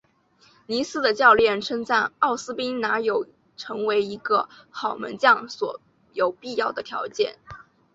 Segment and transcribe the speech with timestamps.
[0.65, 5.79] 尼斯的教练称赞奥斯宾拿有成为一个好门将所
[6.13, 7.37] 有必要的条件。